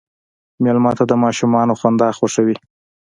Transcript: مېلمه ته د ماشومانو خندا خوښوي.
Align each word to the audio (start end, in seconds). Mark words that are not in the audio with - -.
مېلمه 0.63 0.91
ته 0.97 1.03
د 1.07 1.11
ماشومانو 1.23 1.73
خندا 1.81 2.09
خوښوي. 2.17 2.55